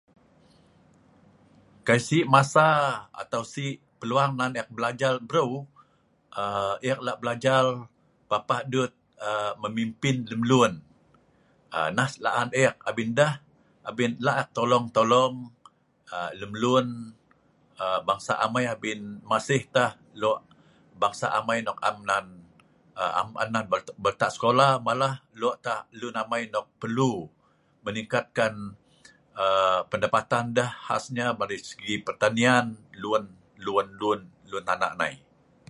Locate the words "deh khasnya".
30.57-31.27